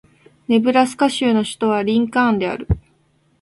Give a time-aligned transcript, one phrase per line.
[0.47, 2.67] ネブラスカ州の州都はリンカーンである